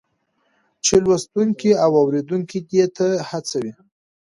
[0.85, 3.73] چې لوستونکی او اورېدونکی دې ته هڅوي